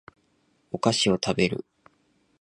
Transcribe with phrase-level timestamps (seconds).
[0.71, 1.63] お菓子を食べる